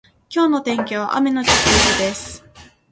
[0.31, 1.53] 今日の天気は雨のち曇
[1.99, 2.43] りです。